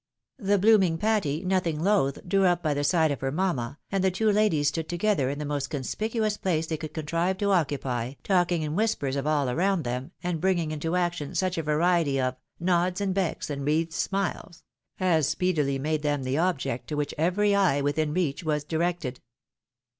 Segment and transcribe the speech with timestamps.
[0.39, 4.09] The blooming Patty, nothing loath, drew up by the side of her mamma, and the
[4.09, 8.63] two ladies stood together in the most conspicuous place they could contrive to occupy, talking
[8.63, 12.99] in whispers of aU around them, and bringing into action such a variety of Nods,
[12.99, 14.63] and becks, and wreathed smiles,
[14.99, 19.19] as speedily made them the object to whicli every eye within reach was directed.